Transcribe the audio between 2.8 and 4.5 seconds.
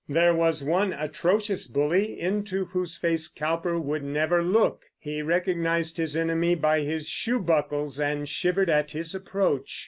face Cowper could never